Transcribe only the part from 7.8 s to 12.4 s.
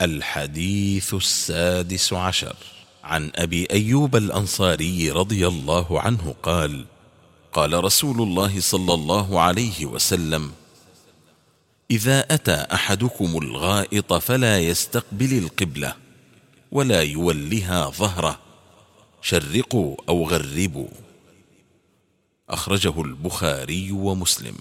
رسول الله صلى الله عليه وسلم إذا